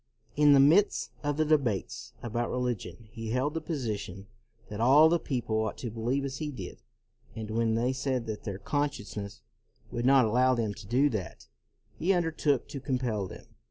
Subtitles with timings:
[0.35, 4.25] In the midst of the debates about religion he held the position
[4.67, 6.81] that all the people ought to believe as he did,
[7.35, 9.41] and when they said that their consciences
[9.91, 11.45] would not allow them to do that,
[11.99, 13.45] he under took to compel them.